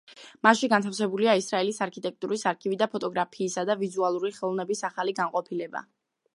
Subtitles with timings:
[0.45, 5.89] მასში განთავსებულია ისრაელის არქიტექტურის არქივი და ფოტოგრაფიისა და ვიზუალური ხელოვნების ახალი განყოფილება.